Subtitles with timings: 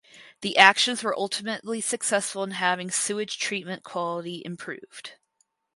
[0.41, 5.19] The actions were ultimately successful in having sewage treatment quality improved.